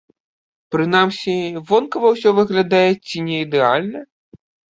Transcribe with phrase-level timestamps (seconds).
[0.75, 1.35] Прынамсі,
[1.71, 3.99] вонкава ўсё выглядае ці не ідэальна.